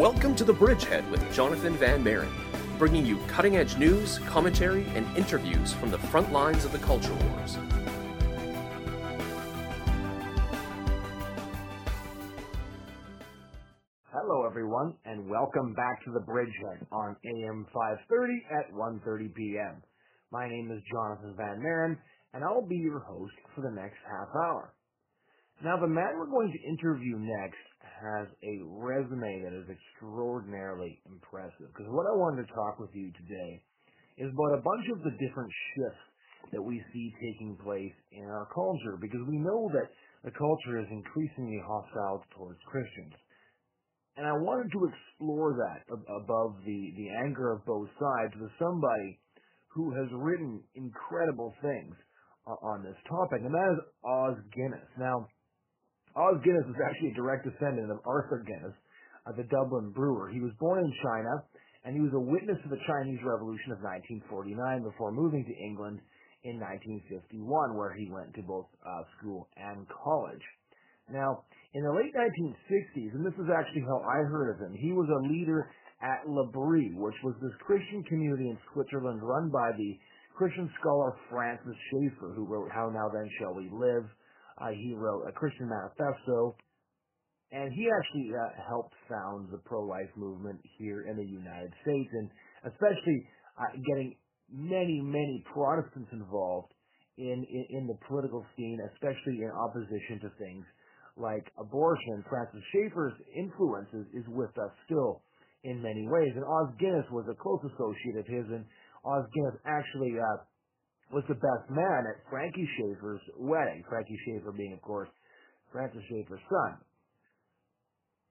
[0.00, 2.32] Welcome to The Bridgehead with Jonathan Van Maren,
[2.78, 7.12] bringing you cutting edge news, commentary, and interviews from the front lines of the culture
[7.12, 7.58] wars.
[14.10, 19.82] Hello, everyone, and welcome back to The Bridgehead on AM 530 at 1.30 p.m.
[20.32, 21.98] My name is Jonathan Van Maren,
[22.32, 24.72] and I'll be your host for the next half hour.
[25.62, 27.60] Now, the man we're going to interview next
[28.00, 31.68] has a resume that is extraordinarily impressive.
[31.70, 33.60] Because what I wanted to talk with you today
[34.16, 36.04] is about a bunch of the different shifts
[36.52, 38.96] that we see taking place in our culture.
[38.96, 39.92] Because we know that
[40.24, 43.14] the culture is increasingly hostile towards Christians.
[44.16, 49.20] And I wanted to explore that above the, the anger of both sides with somebody
[49.68, 51.94] who has written incredible things
[52.62, 54.88] on this topic, and that is Os Guinness.
[54.98, 55.28] Now,
[56.16, 58.74] Os Guinness is actually a direct descendant of Arthur Guinness,
[59.26, 60.30] uh, the Dublin brewer.
[60.30, 61.44] He was born in China,
[61.84, 66.02] and he was a witness to the Chinese Revolution of 1949 before moving to England
[66.42, 70.42] in 1951, where he went to both uh, school and college.
[71.12, 71.44] Now,
[71.74, 75.06] in the late 1960s, and this is actually how I heard of him, he was
[75.06, 75.70] a leader
[76.02, 79.98] at L'Abri, which was this Christian community in Switzerland run by the
[80.34, 84.08] Christian scholar Francis Schaeffer, who wrote How Now Then Shall We Live,
[84.60, 86.56] uh, he wrote a Christian Manifesto,
[87.52, 92.30] and he actually uh, helped found the pro-life movement here in the United States, and
[92.64, 93.26] especially
[93.58, 94.14] uh, getting
[94.52, 96.72] many, many Protestants involved
[97.16, 100.64] in, in, in the political scene, especially in opposition to things
[101.16, 102.24] like abortion.
[102.28, 105.22] Francis Schaeffer's influence is, with us still
[105.64, 108.64] in many ways, and Os Guinness was a close associate of his, and
[109.04, 110.40] Os Guinness actually uh,
[111.10, 113.82] was the best man at Frankie Schaeffer's wedding.
[113.90, 115.10] Frankie Schaeffer being, of course,
[115.72, 116.78] Francis Schaeffer's son.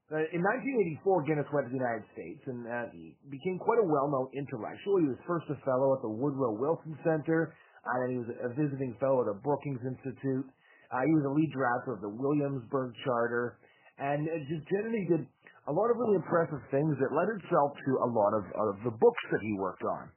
[0.09, 2.89] Uh, in 1984, Guinness went to the United States and uh,
[3.30, 4.98] became quite a well-known intellectual.
[4.98, 7.54] He was first a fellow at the Woodrow Wilson Center,
[7.86, 10.49] and then he was a visiting fellow at the Brookings Institute.
[10.89, 13.61] Uh, he was a lead drafter of the Williamsburg Charter,
[14.02, 15.30] and uh, just generally did
[15.70, 18.93] a lot of really impressive things that led itself to a lot of, of the
[18.98, 20.09] books that he worked on.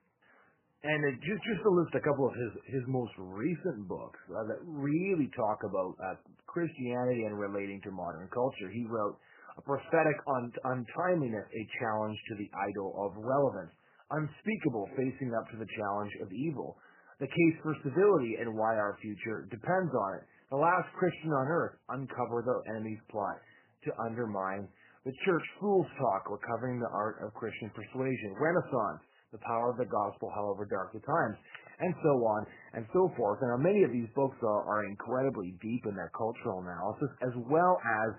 [0.82, 4.42] And it, just just to list a couple of his his most recent books uh,
[4.50, 6.18] that really talk about uh,
[6.50, 8.66] Christianity and relating to modern culture.
[8.66, 9.14] He wrote
[9.56, 10.18] a prophetic
[10.66, 13.70] untimeliness, a challenge to the idol of relevance,
[14.10, 16.74] unspeakable, facing up to the challenge of evil,
[17.20, 20.24] the case for civility and why our future depends on it.
[20.50, 23.38] The last Christian on earth, uncover the enemy's plot
[23.86, 24.66] to undermine
[25.06, 25.46] the church.
[25.60, 28.34] Fool's talk, recovering the art of Christian persuasion.
[28.34, 31.36] Renaissance the power of the gospel, however dark the times,
[31.80, 33.40] and so on and so forth.
[33.42, 37.80] Now, many of these books are, are incredibly deep in their cultural analysis, as well
[37.80, 38.10] as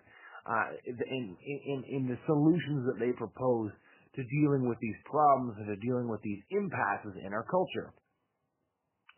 [0.44, 3.72] uh, in, in, in the solutions that they propose
[4.16, 7.94] to dealing with these problems and to dealing with these impasses in our culture.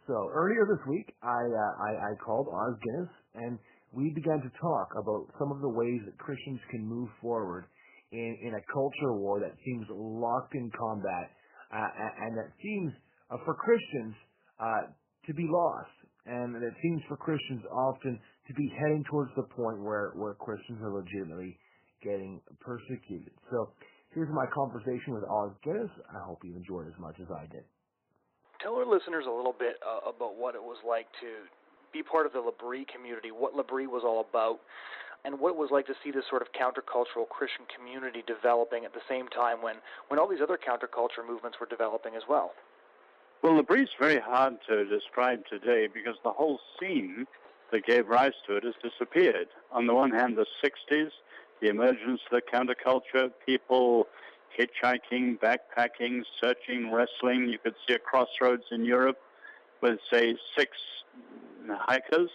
[0.07, 3.57] So earlier this week, I, uh, I, I called Os Guinness, and
[3.91, 7.65] we began to talk about some of the ways that Christians can move forward
[8.11, 11.31] in, in a culture war that seems locked in combat
[11.75, 12.93] and that seems
[13.31, 14.15] uh, for Christians
[14.59, 14.91] uh,
[15.27, 15.91] to be lost,
[16.25, 20.79] and that seems for Christians often to be heading towards the point where where Christians
[20.81, 21.57] are legitimately
[22.03, 23.33] getting persecuted.
[23.49, 23.73] So
[24.13, 25.91] here's my conversation with Os Guinness.
[26.13, 27.65] I hope you enjoyed as much as I did.
[28.61, 31.49] Tell our listeners a little bit uh, about what it was like to
[31.91, 34.59] be part of the L'Abri community, what L'Abri was all about,
[35.25, 38.93] and what it was like to see this sort of countercultural Christian community developing at
[38.93, 39.77] the same time when,
[40.07, 42.53] when all these other counterculture movements were developing as well.
[43.41, 47.27] Well, the is very hard to describe today because the whole scene
[47.71, 49.47] that gave rise to it has disappeared.
[49.71, 51.09] On the one hand, the 60s,
[51.61, 54.07] the emergence of the counterculture, people
[54.57, 57.49] hitchhiking, backpacking, searching, wrestling.
[57.49, 59.17] You could see a crossroads in Europe
[59.81, 60.71] with, say, six
[61.67, 62.29] hikers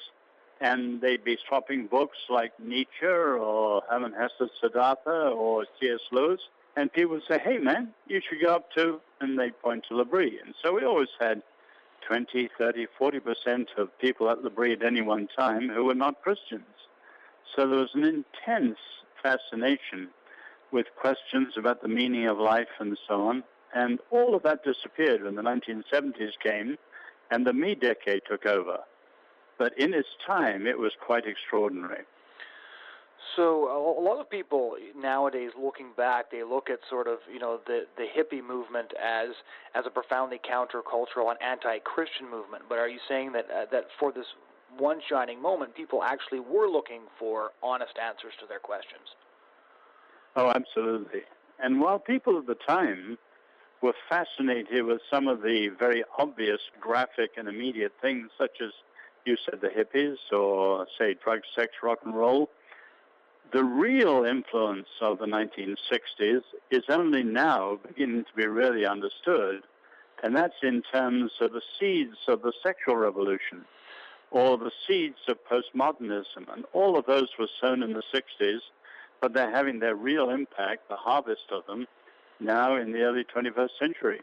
[0.60, 6.00] and they'd be swapping books like Nietzsche or Hermann Hesse Siddhartha or C.S.
[6.12, 6.40] Lewis.
[6.76, 9.96] And people would say, hey, man, you should go up to, and they'd point to
[9.96, 10.38] L'Abri.
[10.44, 11.42] And so we always had
[12.06, 16.62] 20, 30, 40% of people at L'Abri at any one time who were not Christians.
[17.56, 18.78] So there was an intense
[19.22, 20.08] fascination
[20.70, 23.42] with questions about the meaning of life and so on.
[23.74, 26.76] And all of that disappeared when the 1970s came
[27.30, 28.80] and the me decade took over.
[29.60, 32.04] But in its time, it was quite extraordinary.
[33.36, 37.60] So a lot of people nowadays, looking back, they look at sort of you know
[37.66, 39.28] the the hippie movement as
[39.74, 42.64] as a profoundly countercultural and anti-Christian movement.
[42.70, 44.24] But are you saying that uh, that for this
[44.78, 49.08] one shining moment, people actually were looking for honest answers to their questions?
[50.36, 51.20] Oh, absolutely.
[51.62, 53.18] And while people at the time
[53.82, 58.70] were fascinated with some of the very obvious graphic and immediate things, such as
[59.24, 62.50] you said the hippies or, say, drug, sex, rock and roll,
[63.52, 69.62] the real influence of the 1960s is only now beginning to be really understood,
[70.22, 73.64] and that's in terms of the seeds of the sexual revolution
[74.30, 76.52] or the seeds of postmodernism.
[76.52, 78.60] And all of those were sown in the 60s,
[79.20, 81.86] but they're having their real impact, the harvest of them,
[82.38, 84.20] now in the early 21st century.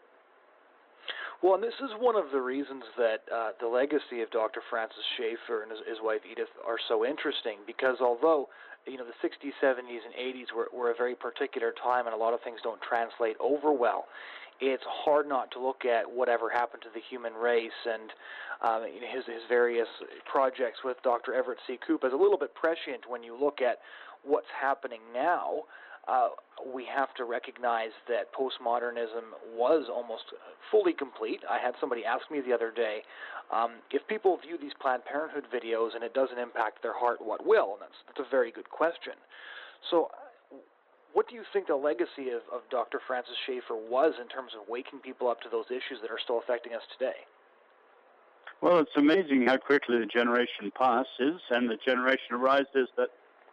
[1.43, 4.61] Well, and this is one of the reasons that uh, the legacy of Dr.
[4.69, 8.49] Francis Schaeffer and his, his wife Edith are so interesting because although
[8.87, 12.17] you know the 60s, 70s, and 80s were, were a very particular time and a
[12.17, 14.05] lot of things don't translate over well,
[14.59, 18.09] it's hard not to look at whatever happened to the human race and
[18.65, 19.87] um, his his various
[20.25, 21.35] projects with Dr.
[21.35, 21.77] Everett C.
[21.85, 23.77] Koop as a little bit prescient when you look at
[24.23, 25.61] what's happening now
[26.07, 26.29] uh,
[26.65, 30.33] we have to recognize that postmodernism was almost
[30.71, 31.41] fully complete.
[31.49, 33.01] I had somebody ask me the other day
[33.51, 37.45] um, if people view these Planned Parenthood videos and it doesn't impact their heart, what
[37.45, 37.73] will?
[37.73, 39.13] And that's, that's a very good question.
[39.89, 40.09] So,
[41.13, 42.99] what do you think the legacy of, of Dr.
[43.07, 46.39] Francis Schaeffer was in terms of waking people up to those issues that are still
[46.39, 47.25] affecting us today?
[48.61, 53.09] Well, it's amazing how quickly the generation passes, and the generation arises that,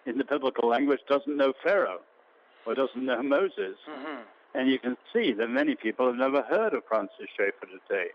[0.06, 2.00] in the biblical language, doesn't know Pharaoh
[2.66, 3.76] or doesn't know Moses.
[3.88, 4.20] Mm-hmm.
[4.54, 8.08] And you can see that many people have never heard of Francis Schaeffer today.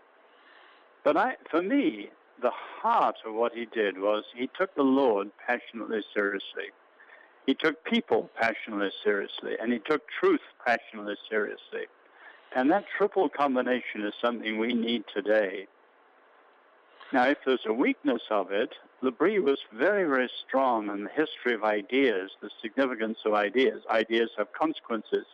[1.04, 2.10] But I, for me,
[2.40, 6.70] the heart of what he did was he took the Lord passionately seriously.
[7.46, 11.86] He took people passionately seriously, and he took truth passionately seriously.
[12.54, 15.66] And that triple combination is something we need today.
[17.12, 21.54] Now, if there's a weakness of it, L'Abri was very, very strong in the history
[21.54, 23.82] of ideas, the significance of ideas.
[23.90, 25.24] Ideas have consequences,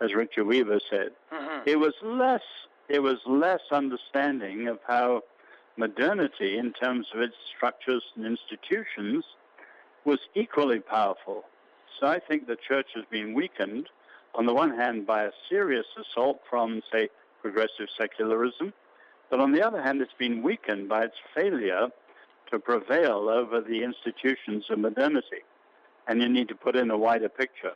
[0.00, 1.10] as Richard Weaver said.
[1.32, 1.68] Mm-hmm.
[1.68, 2.42] It was less.
[2.88, 5.22] It was less understanding of how
[5.76, 9.24] modernity, in terms of its structures and institutions,
[10.04, 11.44] was equally powerful.
[11.98, 13.88] So I think the church has been weakened,
[14.34, 17.08] on the one hand, by a serious assault from, say,
[17.40, 18.74] progressive secularism,
[19.30, 21.88] but on the other hand, it's been weakened by its failure
[22.54, 25.42] to prevail over the institutions of modernity.
[26.06, 27.72] And you need to put in a wider picture.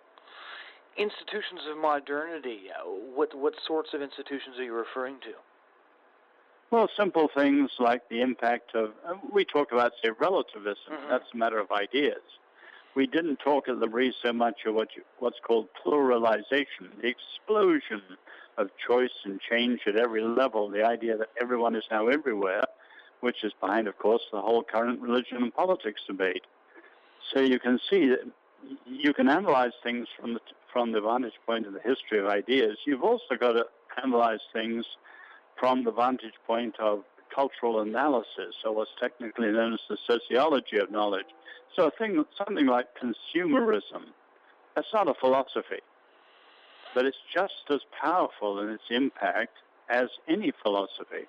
[0.97, 5.33] Institutions of modernity, uh, what, what sorts of institutions are you referring to?
[6.71, 10.93] Well, simple things like the impact of, uh, we talk about, say, relativism.
[10.93, 11.11] Mm-hmm.
[11.11, 12.21] That's a matter of ideas.
[12.95, 18.03] We didn't talk at L'Abri so much of what you, what's called pluralization, the explosion
[18.59, 22.65] of choice and change at every level, the idea that everyone is now everywhere,
[23.21, 26.45] which is behind, of course, the whole current religion and politics debate.
[27.33, 28.21] So you can see that
[28.87, 30.41] you can analyze things from the,
[30.73, 32.79] from the vantage point of the history of ideas.
[32.87, 33.65] You've also got to
[34.03, 34.85] analyze things
[35.59, 37.03] from the vantage point of
[37.35, 41.27] cultural analysis, or what's technically known as the sociology of knowledge.
[41.77, 44.07] So a thing, something like consumerism,
[44.75, 45.81] that's not a philosophy
[46.95, 49.57] but it's just as powerful in its impact
[49.89, 51.27] as any philosophy.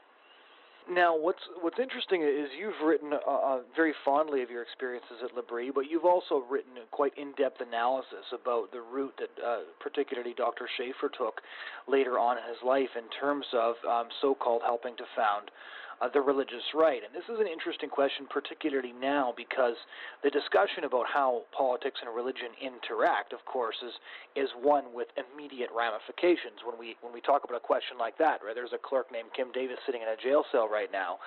[0.90, 5.36] Now, what's what's interesting is you've written uh, uh, very fondly of your experiences at
[5.36, 10.68] L'Abri, but you've also written quite in-depth analysis about the route that uh, particularly Dr.
[10.78, 11.42] Schaeffer took
[11.88, 15.52] later on in his life in terms of um, so-called helping to found
[16.02, 17.02] uh, the religious right.
[17.04, 19.76] And this is an interesting question, particularly now, because
[20.24, 23.94] the discussion about how politics and religion interact, of course, is
[24.36, 26.64] is one with immediate ramifications.
[26.64, 28.56] When we when we talk about a question like that, right?
[28.56, 31.20] There's a clerk named Kim Davis sitting in a jail cell right now.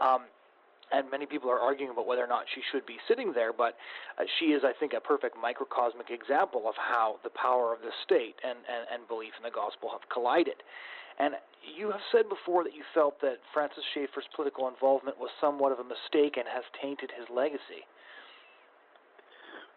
[0.00, 0.26] Um,
[0.92, 3.76] and many people are arguing about whether or not she should be sitting there, but
[4.18, 7.90] uh, she is, I think, a perfect microcosmic example of how the power of the
[8.04, 10.62] state and, and, and belief in the gospel have collided.
[11.18, 11.34] And
[11.76, 15.78] you have said before that you felt that Francis Schaeffer's political involvement was somewhat of
[15.78, 17.86] a mistake and has tainted his legacy.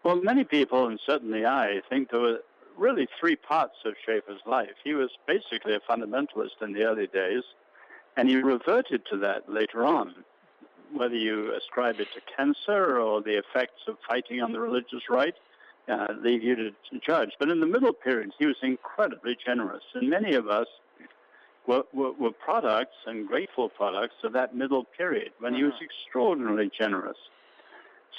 [0.04, 2.38] Well, many people, and certainly I, think there were
[2.76, 4.70] really three parts of Schaeffer's life.
[4.84, 7.42] He was basically a fundamentalist in the early days,
[8.16, 10.14] and he reverted to that later on.
[10.92, 15.34] Whether you ascribe it to cancer or the effects of fighting on the religious right,
[15.88, 17.32] uh, leave you to, to judge.
[17.38, 20.66] But in the middle period, he was incredibly generous, and many of us
[21.68, 25.84] were, were, were, products and grateful products of that middle period when he was uh-huh.
[25.84, 27.18] extraordinarily generous.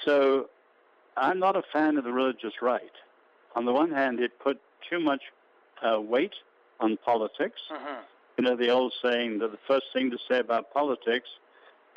[0.05, 0.49] So
[1.17, 2.91] I'm not a fan of the religious right.
[3.55, 5.23] On the one hand, it put too much
[5.81, 6.35] uh, weight
[6.79, 7.59] on politics.
[7.71, 8.01] Uh-huh.
[8.37, 11.27] You know, the old saying that the first thing to say about politics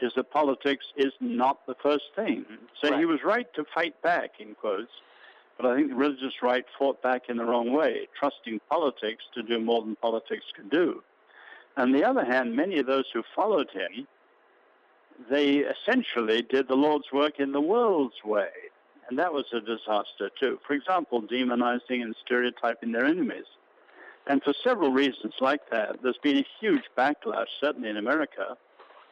[0.01, 2.45] is that politics is not the first thing.
[2.81, 2.99] So right.
[2.99, 4.91] he was right to fight back, in quotes,
[5.57, 9.43] But I think the religious right fought back in the wrong way, trusting politics to
[9.43, 11.03] do more than politics could do.
[11.77, 14.07] On the other hand, many of those who followed him,
[15.31, 18.51] they essentially did the Lord's work in the world's way.
[19.09, 20.59] And that was a disaster too.
[20.67, 23.45] For example, demonizing and stereotyping their enemies.
[24.27, 28.57] And for several reasons like that, there's been a huge backlash, certainly in America,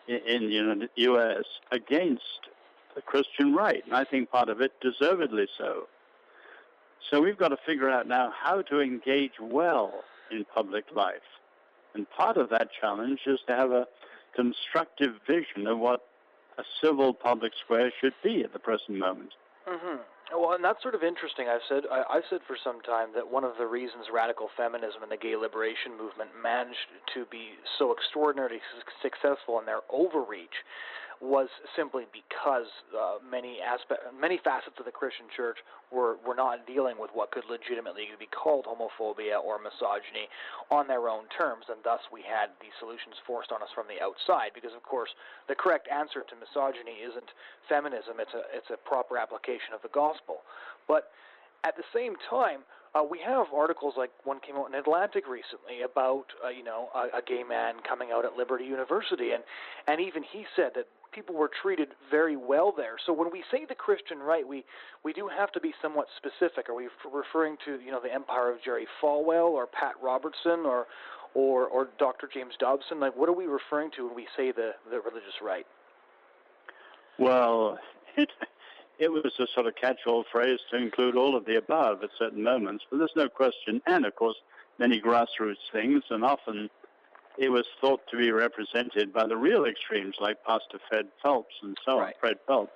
[0.06, 2.48] in, the U.S., against
[2.94, 3.84] the Christian right.
[3.84, 5.88] And I think part of it deservedly so.
[7.10, 11.16] So we've got to figure out now how to engage well in public life.
[11.94, 13.86] And part of that challenge is to have a
[14.34, 16.02] constructive vision of what
[16.58, 19.32] a civil public square should be at the present moment.
[19.68, 20.02] Mm-hmm.
[20.32, 21.48] Well, and that's sort of interesting.
[21.48, 25.02] I've said I, I've said for some time that one of the reasons radical feminism
[25.02, 28.60] and the gay liberation movement managed to be so extraordinarily
[29.02, 30.62] successful in their overreach
[31.20, 35.60] was simply because uh, many aspect, many facets of the Christian church
[35.92, 40.32] were were not dealing with what could legitimately be called homophobia or misogyny
[40.72, 44.00] on their own terms, and thus we had these solutions forced on us from the
[44.00, 44.56] outside.
[44.56, 45.12] Because of course,
[45.44, 47.36] the correct answer to misogyny isn't
[47.68, 50.40] feminism; it's a it's a proper application of the gospel.
[50.88, 51.12] But
[51.68, 55.84] at the same time, uh, we have articles like one came out in Atlantic recently
[55.84, 59.44] about uh, you know a, a gay man coming out at Liberty University, and
[59.86, 62.96] and even he said that people were treated very well there.
[63.04, 64.64] So when we say the Christian right, we
[65.04, 66.68] we do have to be somewhat specific.
[66.68, 70.86] Are we referring to you know the empire of Jerry Falwell or Pat Robertson or
[71.34, 72.28] or or Dr.
[72.32, 73.00] James Dobson?
[73.00, 75.66] Like what are we referring to when we say the the religious right?
[77.18, 77.78] Well,
[78.16, 78.30] it
[78.98, 82.42] it was a sort of catch-all phrase to include all of the above at certain
[82.42, 84.36] moments, but there's no question, and of course
[84.78, 86.68] many grassroots things, and often
[87.40, 91.74] it was thought to be represented by the real extremes like Pastor Fred Phelps and
[91.86, 92.70] so on, Fred Phelps,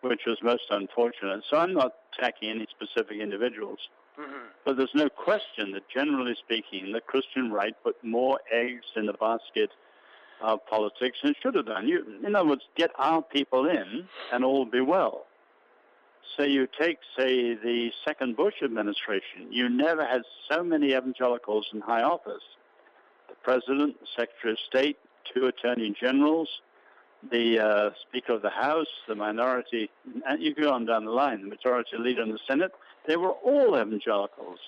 [0.00, 1.44] which was most unfortunate.
[1.48, 3.78] So I'm not attacking any specific individuals.
[4.18, 4.46] Mm-hmm.
[4.64, 9.12] But there's no question that generally speaking, the Christian right put more eggs in the
[9.12, 9.70] basket
[10.42, 11.86] of politics than should have done.
[11.86, 15.26] You, in other words, get our people in and all be well.
[16.36, 19.46] So you take, say, the second Bush administration.
[19.50, 22.42] You never had so many evangelicals in high office
[23.32, 24.98] the President, the Secretary of State,
[25.32, 26.48] two Attorney Generals,
[27.30, 29.90] the uh, Speaker of the House, the minority,
[30.26, 32.72] and you go on down the line, the majority leader in the Senate,
[33.06, 34.58] they were all evangelicals.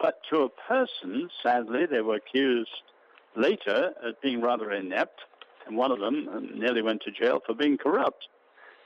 [0.00, 2.70] But to a person, sadly, they were accused
[3.36, 5.20] later as being rather inept,
[5.66, 8.28] and one of them nearly went to jail for being corrupt.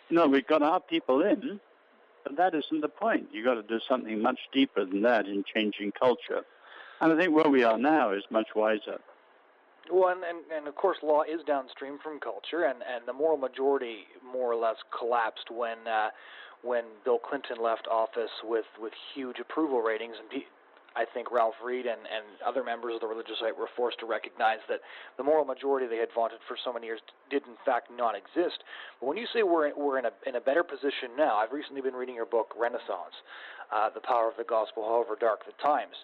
[0.09, 1.61] You know, we've got our people in,
[2.25, 3.29] but that isn't the point.
[3.33, 6.45] You've got to do something much deeper than that in changing culture.
[7.01, 9.01] And I think where we are now is much wiser.
[9.93, 13.37] Well, and, and, and of course, law is downstream from culture, and, and the moral
[13.37, 16.09] majority more or less collapsed when uh,
[16.63, 20.43] when Bill Clinton left office with, with huge approval ratings, and
[20.97, 24.07] I think Ralph Reed and, and other members of the religious right were forced to
[24.07, 24.81] recognize that
[25.17, 28.63] the moral majority they had vaunted for so many years did in fact not exist.
[29.01, 31.83] But when you say we're we're in a in a better position now, I've recently
[31.83, 33.19] been reading your book Renaissance,
[33.75, 35.97] uh, the power of the gospel, however dark the times.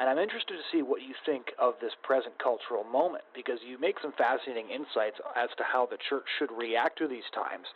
[0.00, 3.78] And I'm interested to see what you think of this present cultural moment because you
[3.78, 7.66] make some fascinating insights as to how the church should react to these times.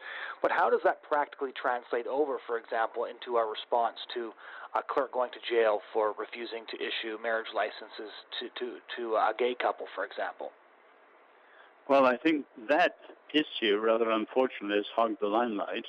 [0.42, 4.32] But how does that practically translate over, for example, into our response to
[4.74, 8.66] a clerk going to jail for refusing to issue marriage licenses to, to,
[8.96, 10.50] to a gay couple, for example?
[11.88, 12.96] Well, I think that
[13.32, 15.84] issue, rather unfortunately, has hogged the limelight.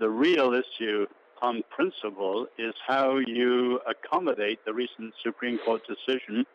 [0.00, 1.06] The real issue
[1.42, 6.46] on principle is how you accommodate the recent Supreme Court decision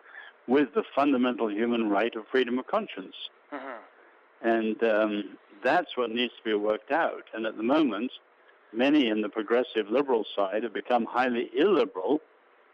[0.48, 3.16] with the fundamental human right of freedom of conscience.
[3.54, 4.48] Mm-hmm.
[4.48, 7.26] And um, that's what needs to be worked out.
[7.34, 8.12] And at the moment,
[8.74, 12.22] many in the progressive liberal side have become highly illiberal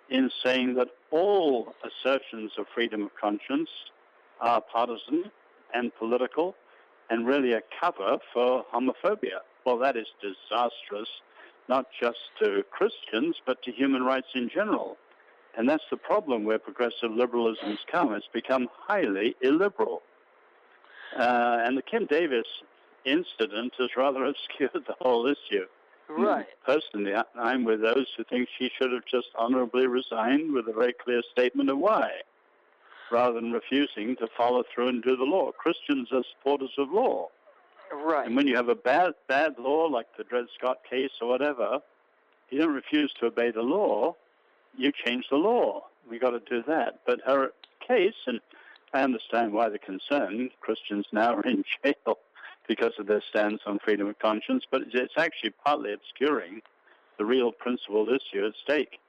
[0.09, 3.69] in saying that all assertions of freedom of conscience
[4.39, 5.31] are partisan
[5.73, 6.55] and political
[7.09, 9.39] and really a cover for homophobia.
[9.65, 11.09] Well, that is disastrous
[11.69, 14.97] not just to Christians, but to human rights in general.
[15.57, 18.13] And that's the problem where progressive liberalism has come.
[18.13, 20.01] It's become highly illiberal.
[21.17, 22.47] Uh, and the Kim Davis
[23.05, 25.65] incident has rather obscured the whole issue.
[26.09, 26.45] Right.
[26.65, 30.93] Personally, I'm with those who think she should have just honorably resigned with a very
[30.93, 32.09] clear statement of why,
[33.11, 35.51] rather than refusing to follow through and do the law.
[35.51, 37.29] Christians are supporters of law.
[37.93, 38.25] Right.
[38.25, 41.79] And when you have a bad bad law like the Dred Scott case or whatever,
[42.49, 44.15] you don't refuse to obey the law.
[44.77, 45.83] You change the law.
[46.09, 47.01] We got to do that.
[47.05, 47.51] But her
[47.87, 48.39] case, and
[48.93, 50.49] I understand why the concern.
[50.61, 52.17] Christians now are in jail
[52.67, 56.61] because of their stance on freedom of conscience, but it's actually partly obscuring
[57.17, 58.99] the real principal issue at stake.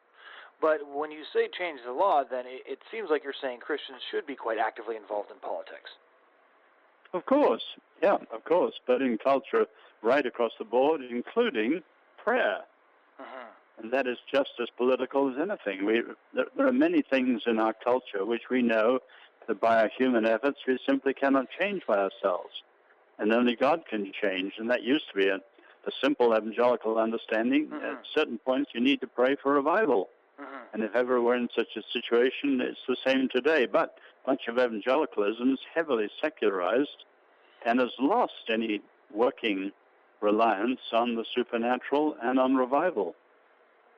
[0.60, 4.00] But when you say change the law, then it, it seems like you're saying Christians
[4.10, 5.90] should be quite actively involved in politics.
[7.14, 7.62] Of course,
[8.02, 9.66] yeah, of course, but in culture
[10.02, 11.83] right across the board, including
[12.23, 12.59] prayer.
[13.21, 13.83] Mm-hmm.
[13.83, 15.87] And that is just as political as anything.
[15.87, 16.02] We,
[16.35, 18.99] there, there, are many things in our culture which we know
[19.47, 22.62] that by our human efforts we simply cannot change by ourselves.
[23.18, 24.54] And only God can change.
[24.59, 27.66] And that used to be a, a simple evangelical understanding.
[27.66, 27.85] Mm-hmm.
[27.85, 30.09] At certain points, you need to pray for revival.
[30.40, 30.56] Mm-hmm.
[30.72, 33.66] And if ever we're in such a situation, it's the same today.
[33.66, 37.04] But much of evangelicalism is heavily secularized
[37.64, 38.80] and has lost any
[39.12, 39.70] working
[40.20, 43.14] reliance on the supernatural and on revival.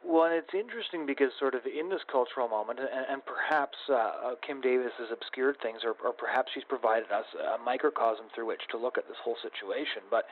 [0.04, 4.60] Well, it's interesting because sort of in this cultural moment, and, and perhaps uh, Kim
[4.60, 8.78] Davis has obscured things, or, or perhaps she's provided us a microcosm through which to
[8.78, 10.02] look at this whole situation.
[10.08, 10.26] But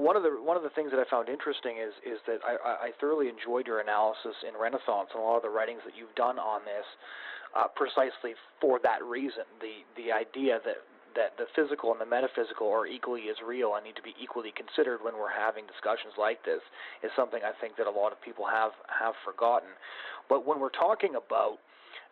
[0.00, 2.88] one of the one of the things that I found interesting is is that I,
[2.88, 6.14] I thoroughly enjoyed your analysis in Renaissance and a lot of the writings that you've
[6.16, 6.88] done on this,
[7.52, 9.44] uh, precisely for that reason.
[9.60, 10.80] The the idea that
[11.14, 14.54] that the physical and the metaphysical are equally as real and need to be equally
[14.56, 16.62] considered when we're having discussions like this
[17.02, 19.68] is something I think that a lot of people have have forgotten.
[20.32, 21.60] But when we're talking about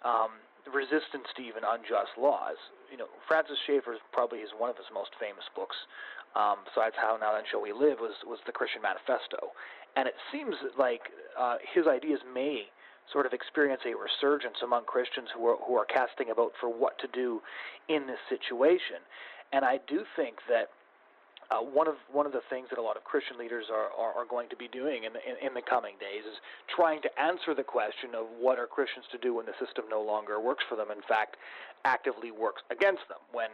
[0.04, 2.59] um, resistance to even unjust laws,
[2.90, 5.76] you know, Francis Schaeffer probably is one of his most famous books.
[6.37, 9.56] Um, besides How Now Then Shall We Live was was the Christian Manifesto,
[9.97, 12.68] and it seems like uh, his ideas may
[13.12, 16.99] sort of experience a resurgence among Christians who are who are casting about for what
[17.00, 17.40] to do
[17.88, 19.00] in this situation.
[19.52, 20.68] And I do think that
[21.50, 24.12] uh, one of one of the things that a lot of Christian leaders are, are,
[24.12, 26.37] are going to be doing in in, in the coming days is
[26.68, 30.02] trying to answer the question of what are Christians to do when the system no
[30.02, 30.90] longer works for them.
[30.92, 31.37] In fact,
[31.85, 33.49] actively works against them when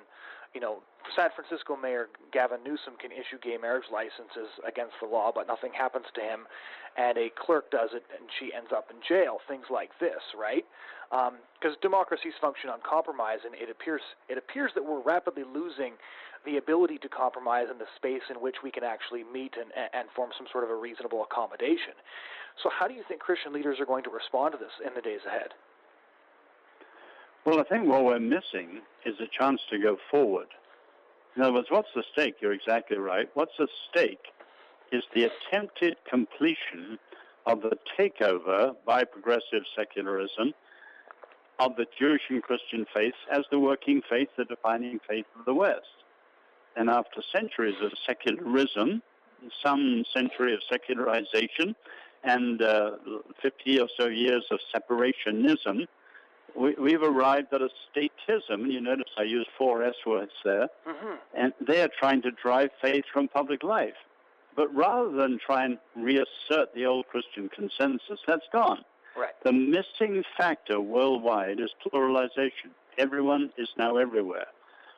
[0.55, 0.79] you know,
[1.13, 5.73] San Francisco Mayor Gavin Newsom can issue gay marriage licenses against the law, but nothing
[5.77, 6.49] happens to him,
[6.97, 9.39] and a clerk does it, and she ends up in jail.
[9.47, 10.65] Things like this, right?
[11.11, 16.01] Because um, democracies function on compromise, and it appears it appears that we're rapidly losing
[16.47, 20.09] the ability to compromise in the space in which we can actually meet and, and
[20.15, 21.97] form some sort of a reasonable accommodation.
[22.63, 25.03] So, how do you think Christian leaders are going to respond to this in the
[25.03, 25.53] days ahead?
[27.45, 30.47] Well, I think what we're missing is a chance to go forward.
[31.37, 32.37] In other words, what's the stake?
[32.41, 33.29] You're exactly right.
[33.35, 34.27] What's the stake
[34.93, 36.99] is the attempted completion
[37.47, 40.55] of the takeover by progressive secularism
[41.59, 45.55] of the Jewish and Christian faith as the working faith, the defining faith of the
[45.55, 46.05] West.
[46.77, 49.03] And after centuries of secularism,
[49.63, 51.77] some century of secularization,
[52.25, 52.93] and uh,
[53.43, 55.87] 50 or so years of separationism,
[56.57, 58.71] we, have arrived at a statism.
[58.71, 60.69] You notice I use four S words there.
[60.87, 61.15] Mm-hmm.
[61.35, 63.95] And they are trying to drive faith from public life.
[64.57, 68.85] But rather than try and reassert the old Christian consensus, that's gone.
[69.17, 69.35] Right.
[69.43, 72.71] The missing factor worldwide is pluralization.
[72.99, 74.47] Everyone is now everywhere.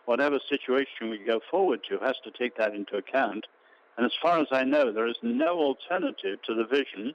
[0.05, 3.47] Whatever situation we go forward to has to take that into account.
[3.97, 7.15] And as far as I know, there is no alternative to the vision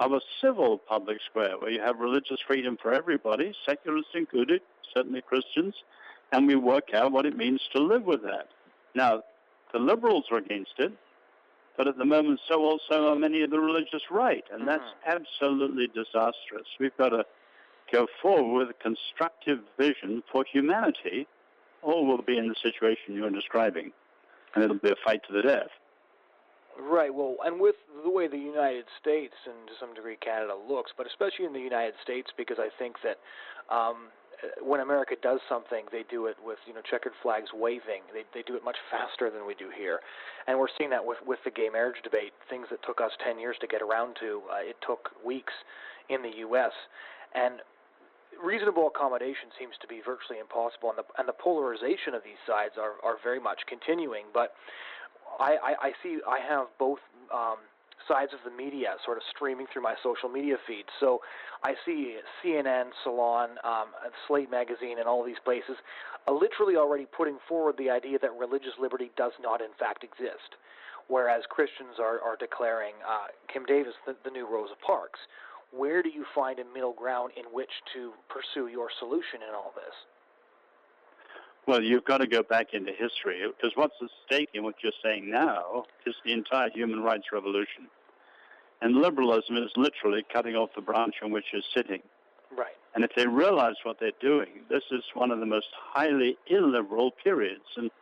[0.00, 4.62] of a civil public square where you have religious freedom for everybody, secularists included,
[4.94, 5.74] certainly Christians,
[6.32, 8.48] and we work out what it means to live with that.
[8.94, 9.22] Now,
[9.72, 10.92] the liberals are against it,
[11.76, 15.16] but at the moment, so also are many of the religious right, and that's mm-hmm.
[15.18, 16.66] absolutely disastrous.
[16.78, 17.24] We've got to
[17.92, 21.26] go forward with a constructive vision for humanity,
[21.82, 23.92] or we'll be in the situation you're describing,
[24.54, 25.70] and it'll be a fight to the death.
[26.78, 27.12] Right.
[27.12, 31.06] Well, and with the way the United States and to some degree Canada looks, but
[31.06, 33.18] especially in the United States, because I think that
[33.74, 34.08] um,
[34.62, 38.02] when America does something, they do it with you know checkered flags waving.
[38.12, 40.00] They they do it much faster than we do here,
[40.46, 42.32] and we're seeing that with with the gay marriage debate.
[42.48, 45.52] Things that took us ten years to get around to, uh, it took weeks
[46.08, 46.72] in the U.S.
[47.34, 47.60] and
[48.42, 52.74] reasonable accommodation seems to be virtually impossible, and the and the polarization of these sides
[52.78, 54.54] are are very much continuing, but
[55.40, 57.00] I, I, I see I have both
[57.32, 57.56] um,
[58.06, 60.84] sides of the media sort of streaming through my social media feed.
[60.98, 61.20] So
[61.64, 63.88] I see CNN, Salon, um,
[64.26, 65.76] Slate Magazine, and all these places
[66.28, 70.58] literally already putting forward the idea that religious liberty does not in fact exist,
[71.08, 75.18] whereas Christians are, are declaring uh, Kim Davis the, the new Rosa Parks.
[75.72, 79.72] Where do you find a middle ground in which to pursue your solution in all
[79.74, 79.94] this?
[81.70, 84.90] Well, you've got to go back into history because what's at stake in what you're
[85.04, 87.86] saying now is the entire human rights revolution.
[88.82, 92.02] And liberalism is literally cutting off the branch on which you're sitting.
[92.50, 92.74] Right.
[92.96, 97.12] And if they realize what they're doing, this is one of the most highly illiberal
[97.22, 97.62] periods.
[97.76, 97.92] And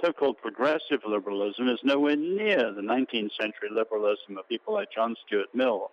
[0.00, 5.52] so-called progressive liberalism is nowhere near the 19th century liberalism of people like John Stuart
[5.52, 5.90] Mill.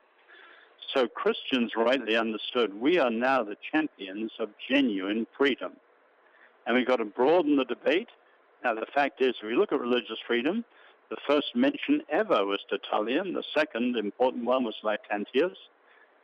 [0.93, 5.71] So Christians rightly understood we are now the champions of genuine freedom.
[6.65, 8.09] And we've got to broaden the debate.
[8.63, 10.63] Now, the fact is, if we look at religious freedom,
[11.09, 13.33] the first mention ever was Tertullian.
[13.33, 15.55] The second important one was Lactantius.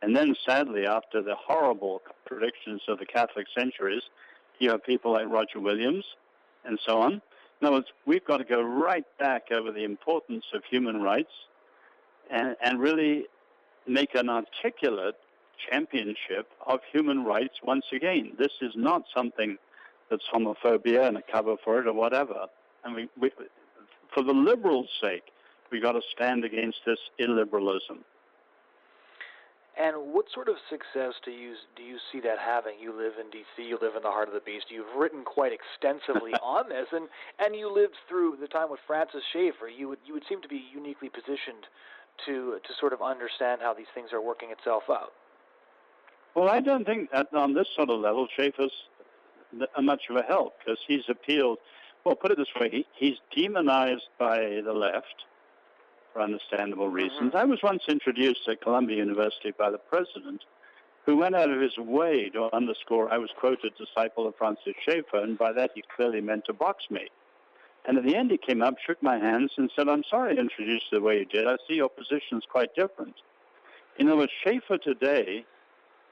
[0.02, 4.02] And then, sadly, after the horrible predictions of the Catholic centuries,
[4.58, 6.04] you have people like Roger Williams
[6.64, 7.20] and so on.
[7.60, 11.32] In other words, we've got to go right back over the importance of human rights
[12.30, 13.26] and, and really
[13.86, 15.16] make an articulate
[15.70, 18.32] championship of human rights once again.
[18.38, 19.58] This is not something
[20.10, 22.46] that's homophobia and a cover for it or whatever.
[22.84, 23.30] And we, we
[24.14, 25.24] for the liberals' sake,
[25.70, 28.02] we've got to stand against this illiberalism.
[29.78, 32.74] And what sort of success do you do you see that having?
[32.78, 33.62] You live in D.C.
[33.62, 34.66] You live in the heart of the beast.
[34.68, 39.22] You've written quite extensively on this, and and you lived through the time with Francis
[39.32, 39.68] Schaeffer.
[39.68, 41.64] You would you would seem to be uniquely positioned
[42.26, 45.12] to to sort of understand how these things are working itself out.
[46.34, 48.72] Well, I don't think that on this sort of level, Schaeffer's
[49.80, 51.58] much of a help because he's appealed.
[52.04, 55.24] Well, put it this way: he, he's demonized by the left
[56.12, 56.94] for understandable mm-hmm.
[56.94, 57.32] reasons.
[57.32, 57.36] Mm-hmm.
[57.36, 60.42] I was once introduced at Columbia University by the president,
[61.06, 65.22] who went out of his way to underscore I was quoted disciple of Francis Schaeffer,
[65.22, 67.08] and by that he clearly meant to box me.
[67.86, 70.40] And at the end, he came up, shook my hands, and said, I'm sorry I
[70.40, 71.46] introduced you the way you did.
[71.46, 73.14] I see your position is quite different.
[73.98, 75.46] In other words, Schaeffer today,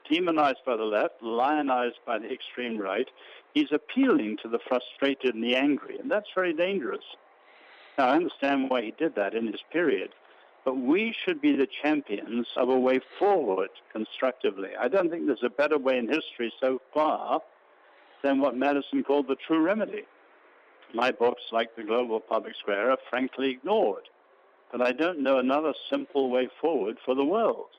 [0.09, 3.07] demonized by the left, lionized by the extreme right,
[3.53, 7.03] he's appealing to the frustrated and the angry, and that's very dangerous.
[7.97, 10.11] Now, I understand why he did that in his period,
[10.65, 14.69] but we should be the champions of a way forward constructively.
[14.79, 17.41] I don't think there's a better way in history so far
[18.23, 20.03] than what Madison called the true remedy.
[20.93, 24.09] My books, like The Global Public Square, are frankly ignored.
[24.71, 27.69] But I don't know another simple way forward for the world.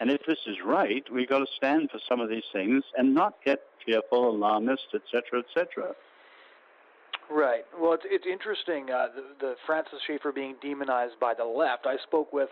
[0.00, 3.14] And if this is right, we've got to stand for some of these things and
[3.14, 5.94] not get fearful, alarmist, etc., etc.
[7.30, 7.64] Right.
[7.78, 11.86] Well, it's it's interesting uh, the, the Francis Schaeffer being demonized by the left.
[11.86, 12.50] I spoke with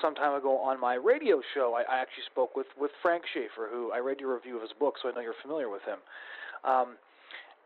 [0.00, 1.74] some time ago on my radio show.
[1.76, 4.72] I, I actually spoke with with Frank Schaeffer, who I read your review of his
[4.78, 5.98] book, so I know you're familiar with him.
[6.64, 6.96] Um,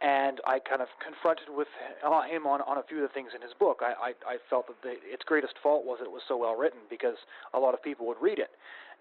[0.00, 1.68] and I kind of confronted with
[2.04, 3.80] uh, him on, on a few of the things in his book.
[3.82, 6.80] I, I, I felt that the, its greatest fault was it was so well written
[6.88, 7.16] because
[7.52, 8.50] a lot of people would read it,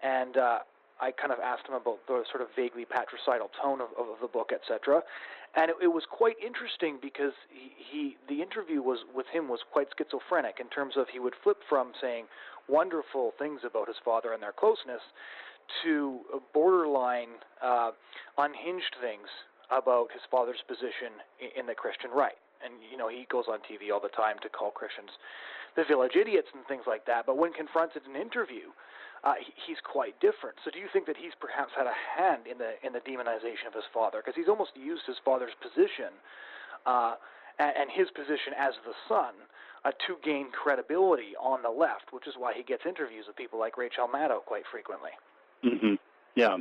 [0.02, 0.58] and uh,
[1.00, 4.28] I kind of asked him about the sort of vaguely patricidal tone of, of the
[4.28, 5.02] book, etc.
[5.56, 9.60] And it, it was quite interesting because he, he the interview was with him was
[9.72, 12.26] quite schizophrenic in terms of he would flip from saying
[12.68, 15.02] wonderful things about his father and their closeness
[15.82, 16.20] to
[16.52, 17.90] borderline uh,
[18.38, 19.28] unhinged things
[19.70, 22.38] about his father's position in the Christian right.
[22.62, 25.10] And you know he goes on TV all the time to call Christians
[25.76, 27.24] the village idiots and things like that.
[27.26, 28.74] But when confronted in an interview,
[29.22, 29.34] uh,
[29.66, 30.56] he's quite different.
[30.64, 33.68] So do you think that he's perhaps had a hand in the in the demonization
[33.68, 34.22] of his father?
[34.24, 36.12] Because he's almost used his father's position
[36.86, 37.14] uh,
[37.58, 39.36] and, his position as the son
[39.84, 43.58] uh, to gain credibility on the left, which is why he gets interviews with people
[43.58, 45.10] like Rachel Maddow quite frequently.
[45.64, 45.94] Mm-hmm.
[46.34, 46.56] Yeah.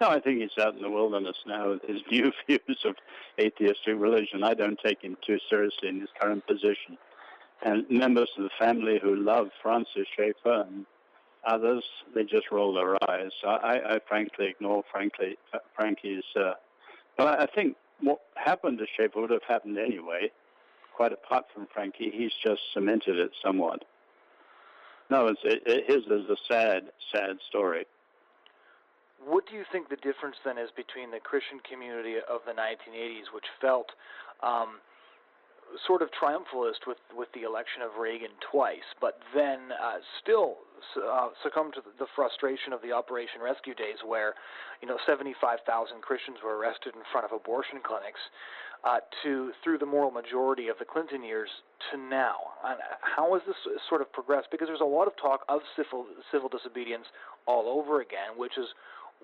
[0.00, 2.96] No, I think he's out in the wilderness now with his new views of
[3.38, 4.42] atheistic religion.
[4.42, 6.98] I don't take him too seriously in his current position.
[7.64, 10.84] And members of the family who love Francis Schaeffer and
[11.46, 13.30] Others, they just roll their eyes.
[13.46, 16.24] I, I frankly ignore frankly uh, Frankie's.
[16.34, 16.54] Uh,
[17.18, 20.30] but I think what happened to Schaeffer would have happened anyway.
[20.96, 23.84] Quite apart from Frankie, he's just cemented it somewhat.
[25.10, 27.84] No, it's, it, it, his is a sad, sad story.
[29.24, 33.32] What do you think the difference then is between the Christian community of the 1980s,
[33.32, 33.88] which felt
[34.42, 34.84] um,
[35.86, 40.62] sort of triumphalist with, with the election of Reagan twice, but then uh, still
[41.00, 44.34] uh, succumbed to the frustration of the Operation Rescue days, where
[44.82, 45.64] you know 75,000
[46.02, 48.20] Christians were arrested in front of abortion clinics,
[48.84, 51.48] uh, to through the moral majority of the Clinton years
[51.90, 52.36] to now.
[52.64, 53.56] And how has this
[53.88, 54.48] sort of progressed?
[54.52, 57.06] Because there's a lot of talk of civil civil disobedience
[57.46, 58.68] all over again, which is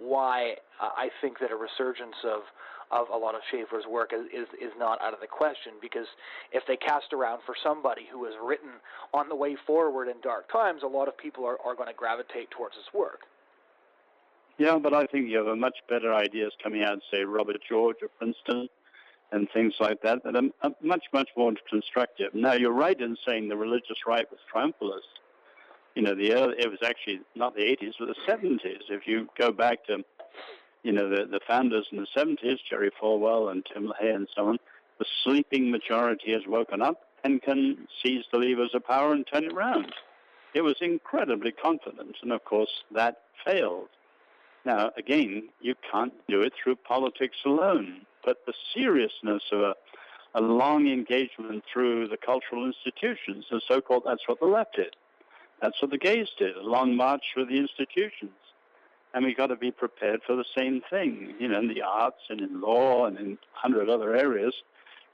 [0.00, 2.42] why I think that a resurgence of
[2.90, 6.06] of a lot of Schaeffer's work is, is is not out of the question because
[6.52, 8.70] if they cast around for somebody who has written
[9.14, 11.94] on the way forward in dark times, a lot of people are, are going to
[11.94, 13.20] gravitate towards his work.
[14.58, 17.96] Yeah, but I think you have a much better ideas coming out, say Robert George
[18.02, 18.68] of Princeton,
[19.32, 22.34] and things like that that are much much more constructive.
[22.34, 25.20] Now you're right in saying the religious right was triumphalist.
[25.94, 28.82] You know, the early, it was actually not the 80s, but the 70s.
[28.88, 30.04] If you go back to
[30.82, 34.48] you know, the, the founders in the 70s, Jerry Falwell and Tim LaHaye and so
[34.48, 34.58] on,
[34.98, 39.44] the sleeping majority has woken up and can seize the levers of power and turn
[39.44, 39.92] it around.
[40.54, 43.88] It was incredibly confident, and of course that failed.
[44.64, 49.74] Now, again, you can't do it through politics alone, but the seriousness of a,
[50.34, 54.96] a long engagement through the cultural institutions, the so-called, that's what the left did.
[55.60, 58.32] That's what the gays did, a long march through the institutions.
[59.12, 62.22] And we've got to be prepared for the same thing, you know, in the arts
[62.28, 64.54] and in law and in a hundred other areas,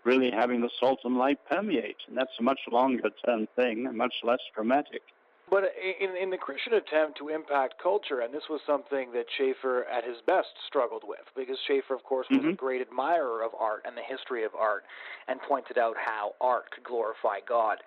[0.05, 1.97] really having the salt and light permeate.
[2.07, 5.03] And that's a much longer term thing and much less dramatic.
[5.49, 5.63] But
[6.01, 10.05] in, in the Christian attempt to impact culture, and this was something that Schaeffer at
[10.05, 12.49] his best struggled with, because Schaeffer, of course, was mm-hmm.
[12.49, 14.83] a great admirer of art and the history of art,
[15.29, 17.79] and pointed out how art could glorify God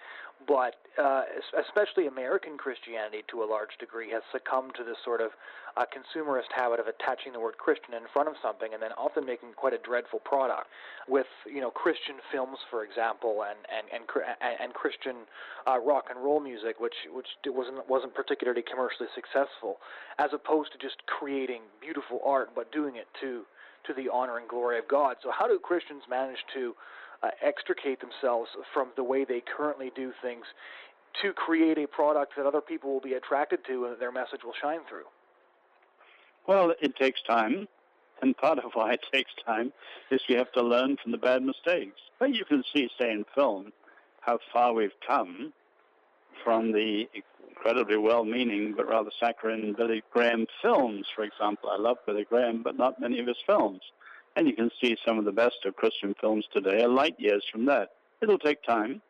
[0.47, 1.23] but uh,
[1.59, 5.31] especially American Christianity, to a large degree, has succumbed to this sort of
[5.77, 9.25] uh, consumerist habit of attaching the word Christian in front of something, and then often
[9.25, 10.67] making quite a dreadful product.
[11.07, 14.03] With you know Christian films, for example, and and and
[14.61, 15.27] and Christian
[15.67, 19.77] uh, rock and roll music, which which wasn't wasn't particularly commercially successful,
[20.19, 23.43] as opposed to just creating beautiful art, but doing it to
[23.87, 25.17] to the honor and glory of God.
[25.23, 26.75] So how do Christians manage to
[27.23, 30.45] uh, extricate themselves from the way they currently do things
[31.21, 34.53] to create a product that other people will be attracted to and their message will
[34.61, 35.05] shine through?
[36.47, 37.67] Well, it takes time.
[38.21, 39.71] And part of why it takes time
[40.11, 42.01] is you have to learn from the bad mistakes.
[42.19, 43.71] But you can see, say, in film,
[44.19, 45.53] how far we've come
[46.43, 47.05] from the
[47.49, 51.69] incredibly well-meaning but rather saccharine Billy Graham films, for example.
[51.69, 53.81] I love Billy Graham, but not many of his films.
[54.35, 57.45] And you can see some of the best of Christian films today are light years
[57.51, 57.91] from that.
[58.21, 59.01] It'll take time,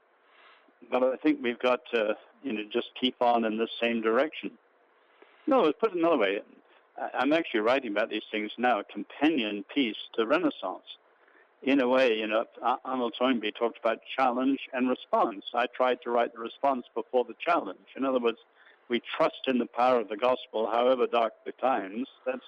[0.91, 4.51] but I think we've got to, you know, just keep on in this same direction.
[5.45, 6.41] No, put it another way.
[7.13, 10.83] I'm actually writing about these things now, a companion piece to Renaissance.
[11.63, 12.45] In a way, you know,
[12.85, 15.45] Arnold Toynbee talked about challenge and response.
[15.53, 17.95] I tried to write the response before the challenge.
[17.97, 18.37] In other words,
[18.89, 22.07] we trust in the power of the gospel, however dark the times.
[22.25, 22.45] That's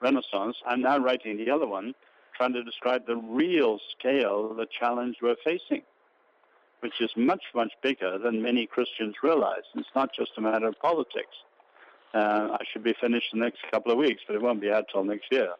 [0.00, 0.56] Renaissance.
[0.66, 1.94] I'm now writing the other one,
[2.36, 5.82] trying to describe the real scale of the challenge we're facing,
[6.80, 9.62] which is much, much bigger than many Christians realize.
[9.74, 11.36] It's not just a matter of politics.
[12.14, 14.70] Uh, I should be finished in the next couple of weeks, but it won't be
[14.70, 15.50] out till next year.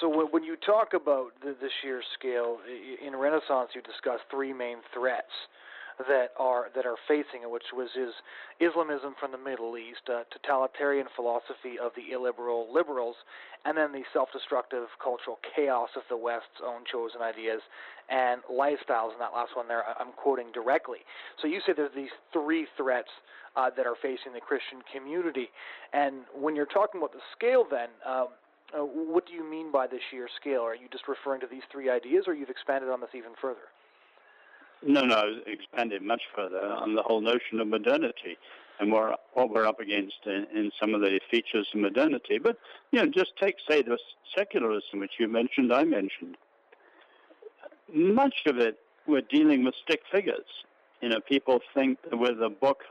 [0.00, 2.58] So when you talk about the, the sheer scale
[3.04, 5.30] in Renaissance, you discuss three main threats
[6.06, 8.14] that are that are facing it, which was is
[8.60, 13.16] Islamism from the Middle East, uh, totalitarian philosophy of the illiberal liberals,
[13.64, 17.60] and then the self-destructive cultural chaos of the West's own chosen ideas
[18.08, 19.10] and lifestyles.
[19.10, 20.98] And that last one there, I'm quoting directly.
[21.42, 23.10] So you say there's these three threats
[23.56, 25.50] uh, that are facing the Christian community,
[25.92, 27.88] and when you're talking about the scale, then.
[28.06, 28.28] Um,
[28.68, 30.60] uh, what do you mean by the sheer scale?
[30.60, 33.72] Are you just referring to these three ideas, or you've expanded on this even further?
[34.86, 38.38] No, no, expanded much further on the whole notion of modernity
[38.80, 39.18] and what
[39.50, 42.38] we're up against in, in, some of the features of modernity.
[42.38, 42.58] But,
[42.92, 43.98] you know, just take, say, the
[44.36, 46.36] secularism, which you mentioned, I mentioned.
[47.92, 50.46] Much of it, we're dealing with stick figures.
[51.00, 52.82] You know, people think that with a book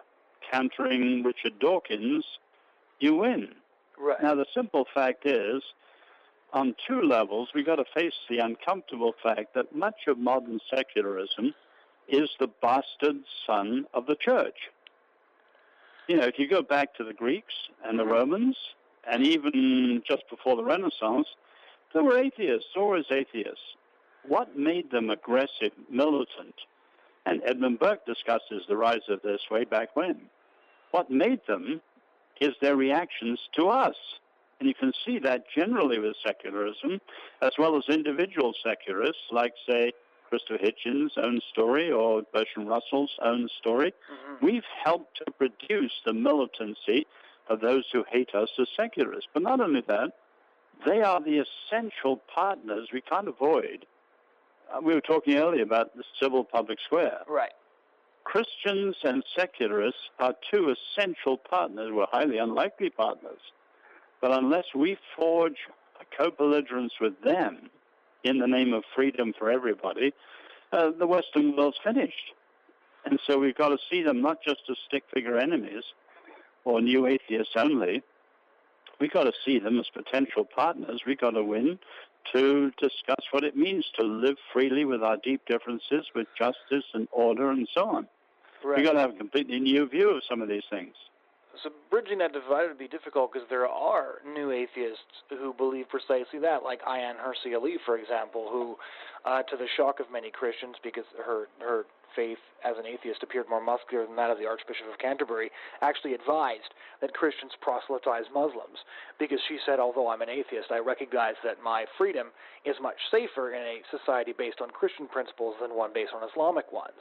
[0.52, 2.26] countering Richard Dawkins,
[3.00, 3.50] you win.
[3.98, 4.22] Right.
[4.22, 5.62] Now, the simple fact is,
[6.52, 11.54] on two levels, we've got to face the uncomfortable fact that much of modern secularism–
[12.08, 14.70] is the bastard son of the church.
[16.08, 17.54] You know, if you go back to the Greeks
[17.86, 18.14] and the mm-hmm.
[18.14, 18.58] Romans,
[19.10, 21.28] and even just before the Renaissance,
[21.94, 23.76] there were atheists, always atheists.
[24.28, 26.56] What made them aggressive, militant?
[27.26, 30.22] And Edmund Burke discusses the rise of this way back when.
[30.92, 31.82] What made them
[32.40, 33.96] is their reactions to us.
[34.60, 37.00] And you can see that generally with secularism,
[37.42, 39.94] as well as individual secularists, like, say,
[40.30, 43.92] Christopher Hitchens' own story or Bertrand Russell's own story.
[43.92, 44.46] Mm-hmm.
[44.46, 47.06] We've helped to produce the militancy
[47.50, 49.30] of those who hate us as secularists.
[49.34, 50.12] But not only that,
[50.86, 53.86] they are the essential partners we can't avoid.
[54.72, 57.22] Uh, we were talking earlier about the civil public square.
[57.28, 57.54] Right.
[58.24, 61.92] Christians and secularists are two essential partners.
[61.94, 63.40] We're highly unlikely partners.
[64.22, 65.58] But unless we forge
[66.02, 67.70] a co-belligerence with them,
[68.28, 70.14] in the name of freedom for everybody,
[70.72, 72.34] uh, the Western world's finished.
[73.06, 75.84] And so we've got to see them not just as stick figure enemies
[76.66, 78.04] or new atheists only.
[79.00, 81.02] We've got to see them as potential partners.
[81.06, 81.80] We've got to win
[82.34, 87.08] to discuss what it means to live freely with our deep differences, with justice and
[87.12, 88.08] order and so on.
[88.64, 88.78] Right.
[88.78, 90.96] We've got to have a completely new view of some of these things.
[91.64, 96.40] So bridging that divide would be difficult because there are new atheists who believe precisely
[96.42, 98.76] that, like Ayaan Hirsi Ali, for example, who,
[99.26, 103.46] uh, to the shock of many Christians, because her her faith as an atheist appeared
[103.48, 108.82] more muscular than that of the Archbishop of Canterbury, actually advised that Christians proselytize Muslims
[109.20, 112.34] because she said, although I'm an atheist, I recognize that my freedom
[112.66, 116.74] is much safer in a society based on Christian principles than one based on Islamic
[116.74, 116.98] ones.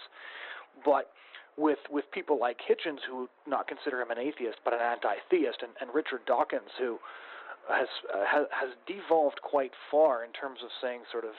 [0.85, 1.09] But
[1.57, 5.73] with with people like Hitchens, who not consider him an atheist but an anti-theist, and,
[5.81, 6.99] and Richard Dawkins, who
[7.69, 11.33] has, uh, has has devolved quite far in terms of saying sort of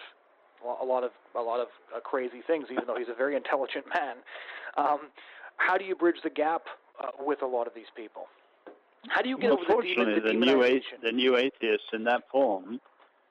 [0.81, 3.85] a lot of a lot of uh, crazy things, even though he's a very intelligent
[3.95, 4.17] man.
[4.77, 4.99] Um,
[5.57, 6.63] how do you bridge the gap
[7.01, 8.25] uh, with a lot of these people?
[9.09, 11.87] How do you get well, over the, demon, the, the new a- the new atheists
[11.93, 12.79] in that form,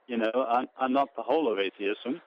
[0.06, 2.20] you know, are, are not the whole of atheism,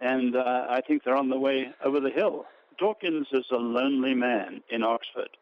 [0.00, 2.46] and uh, I think they're on the way over the hill.
[2.78, 5.36] Dawkins is a lonely man in Oxford,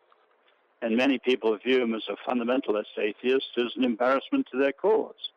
[0.82, 5.30] and many people view him as a fundamentalist atheist as an embarrassment to their cause.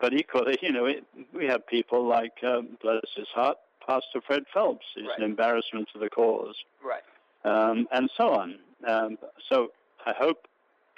[0.00, 4.44] But equally, you know, it, we have people like, um, bless his heart, Pastor Fred
[4.52, 5.18] Phelps is right.
[5.18, 7.02] an embarrassment to the cause, right?
[7.44, 8.56] Um, and so on.
[8.86, 9.68] Um, so
[10.04, 10.48] I hope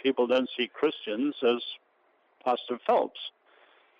[0.02, 1.62] people don't see Christians as
[2.42, 3.20] Pastor Phelps,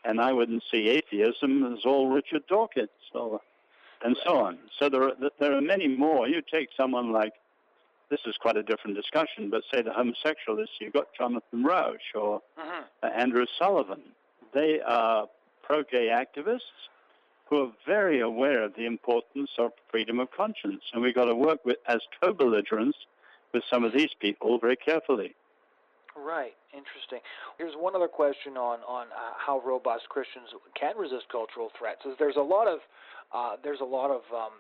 [0.05, 2.89] and I wouldn't see atheism as all Richard Dawkins.
[3.13, 3.43] So
[4.05, 4.59] and so on.
[4.79, 6.29] So there are, there are many more.
[6.29, 7.33] You take someone like,
[8.11, 12.41] this is quite a different discussion, but say the homosexualists, you've got Jonathan Rauch or
[12.59, 12.83] mm-hmm.
[13.03, 14.03] uh, Andrew Sullivan.
[14.55, 15.29] They are
[15.63, 16.61] pro-gay activists
[17.49, 21.35] who are very aware of the importance of freedom of conscience, and we've got to
[21.35, 22.97] work with as co-belligerents
[23.53, 25.35] with some of these people very carefully.
[26.25, 26.55] Right.
[26.73, 27.21] Interesting.
[27.59, 32.03] Here's one other question on on uh, how robust Christians can resist cultural threats.
[32.05, 32.81] Is there's a lot of
[33.33, 34.57] uh, there's a lot of, um,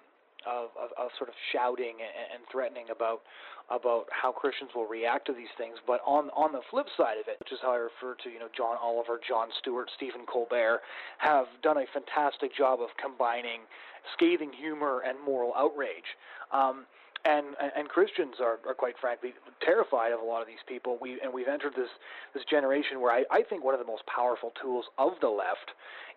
[0.46, 3.22] of, of, of sort of shouting and, and threatening about
[3.70, 5.76] about how Christians will react to these things.
[5.86, 8.38] But on on the flip side of it, which is how I refer to you
[8.38, 10.80] know John Oliver, Jon Stewart, Stephen Colbert,
[11.18, 13.66] have done a fantastic job of combining
[14.14, 16.06] scathing humor and moral outrage.
[16.52, 16.86] Um,
[17.24, 20.98] and and Christians are, are quite frankly terrified of a lot of these people.
[21.00, 21.90] We and we've entered this
[22.34, 25.72] this generation where I, I think one of the most powerful tools of the left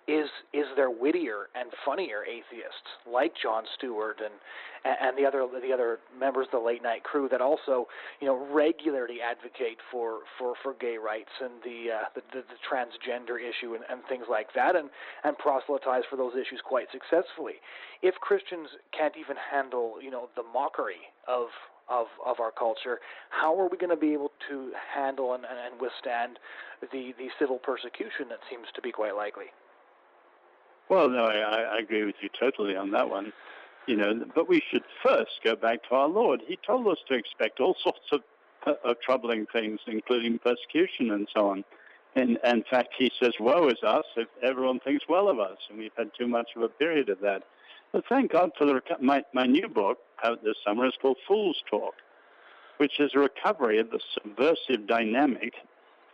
[0.08, 4.34] is is there wittier and funnier atheists like Jon Stewart and
[4.84, 7.88] and the other the other members of the late night crew that also
[8.20, 12.60] you know regularly advocate for for, for gay rights and the, uh, the, the the
[12.66, 14.90] transgender issue and, and things like that and
[15.24, 17.62] and proselytize for those issues quite successfully.
[18.02, 21.48] If Christians can't even handle you know the mockery of
[21.90, 25.80] of, of our culture, how are we going to be able to handle and, and
[25.82, 26.40] withstand
[26.80, 29.52] the, the civil persecution that seems to be quite likely?
[30.90, 33.32] Well, no, I, I agree with you totally on that one.
[33.88, 36.42] You know, but we should first go back to our Lord.
[36.48, 38.22] He told us to expect all sorts of,
[38.84, 41.64] of troubling things, including persecution and so on.
[42.16, 45.58] And, and in fact, he says, "Woe is us if everyone thinks well of us,"
[45.70, 47.44] and we've had too much of a period of that.
[47.92, 51.62] But thank God for the my my new book out this summer is called Fool's
[51.70, 51.96] Talk,
[52.78, 55.54] which is a recovery of the subversive dynamic.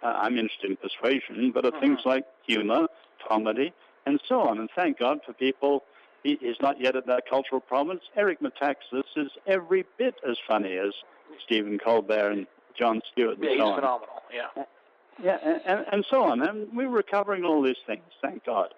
[0.03, 1.81] Uh, I'm interested in persuasion, but of mm-hmm.
[1.81, 2.87] things like humor,
[3.27, 3.73] comedy,
[4.07, 4.59] and so on.
[4.59, 5.83] And thank God for people.
[6.23, 8.03] He is not yet at that cultural prominence.
[8.15, 10.93] Eric Metaxas is every bit as funny as
[11.45, 13.37] Stephen Colbert and Jon Stewart.
[13.37, 13.75] And yeah, so he's on.
[13.75, 14.21] phenomenal.
[14.33, 14.61] Yeah.
[14.61, 14.65] Uh,
[15.21, 16.41] yeah, and, and so on.
[16.41, 18.73] And we're recovering all these things, thank God.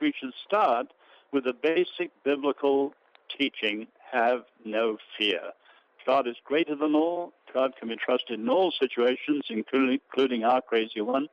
[0.00, 0.88] We should start
[1.32, 2.94] with the basic biblical
[3.38, 5.40] teaching have no fear.
[6.06, 7.32] God is greater than all.
[7.54, 11.28] God can be trusted in all situations, including, including our crazy one.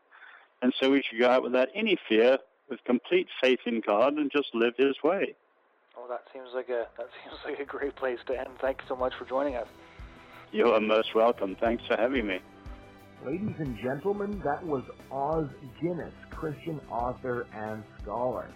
[0.62, 2.38] And so we should go out without any fear
[2.70, 5.36] with complete faith in God and just live His way.
[5.96, 8.50] Well, that seems like a that seems like a great place to end.
[8.62, 9.68] Thanks so much for joining us.
[10.52, 11.58] You are most welcome.
[11.60, 12.40] Thanks for having me.
[13.26, 15.50] Ladies and gentlemen, that was Os
[15.82, 18.50] Guinness, Christian author and scholar.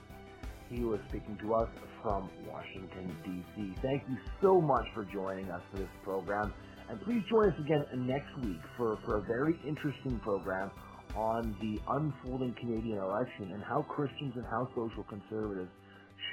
[0.70, 1.70] He was speaking to us
[2.02, 3.74] from Washington, D.C.
[3.82, 6.54] Thank you so much for joining us for this program.
[6.90, 10.72] And please join us again next week for, for a very interesting program
[11.16, 15.72] on the unfolding Canadian election and how Christians and how social conservatives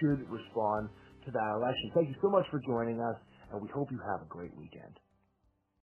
[0.01, 0.89] should respond
[1.27, 1.91] to that election.
[1.95, 3.17] Thank you so much for joining us,
[3.53, 4.95] and we hope you have a great weekend.